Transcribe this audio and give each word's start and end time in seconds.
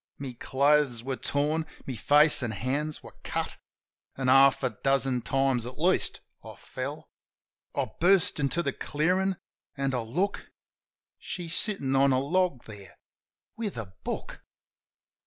My 0.17 0.35
clothes 0.39 1.03
were 1.03 1.15
torn, 1.15 1.67
my 1.85 1.93
face 1.93 2.41
an' 2.41 2.49
hands 2.49 3.03
were 3.03 3.13
cut, 3.23 3.57
An' 4.17 4.29
half 4.29 4.63
a 4.63 4.71
dozen 4.71 5.21
times, 5.21 5.67
at 5.67 5.77
least, 5.77 6.21
I 6.43 6.55
fell. 6.55 7.11
I 7.75 7.85
burst 7.99 8.39
into 8.39 8.63
the 8.63 8.73
clearin'... 8.73 9.37
an' 9.77 9.93
I 9.93 9.99
look.... 9.99 10.49
She's 11.19 11.55
sittin' 11.55 11.95
on 11.95 12.11
a 12.11 12.19
log 12.19 12.63
there 12.63 12.97
^with 13.59 13.77
a 13.77 13.93
book! 14.03 14.41